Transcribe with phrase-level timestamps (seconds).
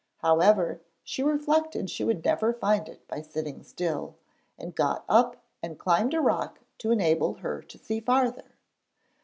[0.23, 4.15] However, she reflected she would never find it by sitting still,
[4.57, 8.55] and got up and climbed a rock to enable her to see farther.